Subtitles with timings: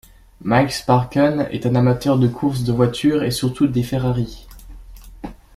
[0.41, 4.47] Mike Sparken est un amateur de course de voitures et surtout des Ferrari.